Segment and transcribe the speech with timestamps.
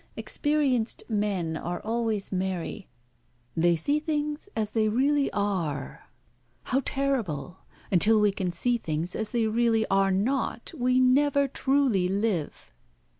[0.15, 2.87] Experienced men are always merry.
[3.55, 6.09] They see things as they really are.
[6.63, 7.59] How terrible!
[7.91, 12.71] until we can see things as they really are not we never truly live."